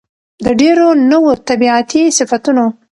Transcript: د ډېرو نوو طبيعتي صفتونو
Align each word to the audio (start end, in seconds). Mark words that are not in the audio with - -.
د 0.45 0.47
ډېرو 0.61 0.87
نوو 1.11 1.31
طبيعتي 1.47 2.01
صفتونو 2.17 2.65